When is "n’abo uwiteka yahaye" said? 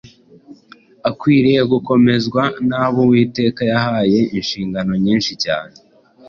2.67-4.19